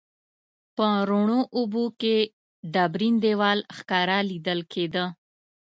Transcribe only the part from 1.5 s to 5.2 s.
اوبو کې ډبرین دیوال ښکاره لیدل کیده.